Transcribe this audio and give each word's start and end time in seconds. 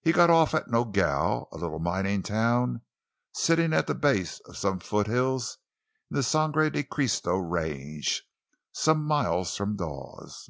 He 0.00 0.12
got 0.12 0.30
off 0.30 0.54
at 0.54 0.68
Nogel, 0.70 1.46
a 1.52 1.58
little 1.58 1.78
mining 1.78 2.22
town 2.22 2.80
sitting 3.34 3.74
at 3.74 3.86
the 3.86 3.94
base 3.94 4.40
of 4.46 4.56
some 4.56 4.80
foothills 4.80 5.58
in 6.10 6.14
the 6.16 6.22
Sangre 6.22 6.70
de 6.70 6.82
Christo 6.82 7.36
Range, 7.36 8.24
some 8.72 9.04
miles 9.04 9.54
from 9.54 9.76
Dawes. 9.76 10.48